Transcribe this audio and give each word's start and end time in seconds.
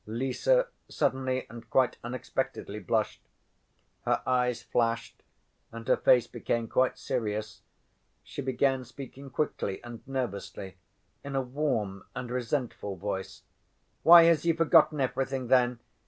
Lise 0.07 0.47
suddenly 0.89 1.45
and 1.47 1.69
quite 1.69 1.95
unexpectedly 2.03 2.79
blushed. 2.79 3.21
Her 4.03 4.23
eyes 4.25 4.63
flashed 4.63 5.21
and 5.71 5.87
her 5.87 5.95
face 5.95 6.25
became 6.25 6.67
quite 6.67 6.97
serious. 6.97 7.61
She 8.23 8.41
began 8.41 8.83
speaking 8.83 9.29
quickly 9.29 9.79
and 9.83 10.01
nervously 10.07 10.77
in 11.23 11.35
a 11.35 11.41
warm 11.43 12.03
and 12.15 12.31
resentful 12.31 12.95
voice: 12.95 13.43
"Why 14.01 14.23
has 14.23 14.41
he 14.41 14.53
forgotten 14.53 14.99
everything, 14.99 15.49
then? 15.49 15.77